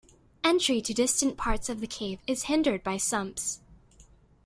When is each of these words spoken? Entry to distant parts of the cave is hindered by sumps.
Entry 0.43 0.81
to 0.81 0.95
distant 0.95 1.37
parts 1.37 1.69
of 1.69 1.79
the 1.79 1.85
cave 1.85 2.21
is 2.25 2.45
hindered 2.45 2.81
by 2.81 2.97
sumps. 2.97 3.59